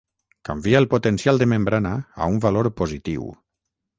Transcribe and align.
Canvia 0.47 0.79
el 0.83 0.87
potencial 0.93 1.37
de 1.43 1.47
membrana 1.51 1.93
a 2.15 2.31
un 2.33 2.41
valor 2.47 2.73
positiu. 2.81 3.31